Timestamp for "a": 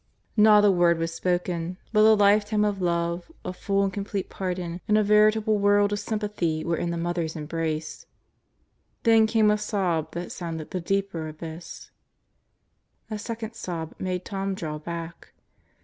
0.65-0.71, 1.99-2.15, 3.45-3.53, 4.97-5.03, 9.51-9.59, 13.11-13.19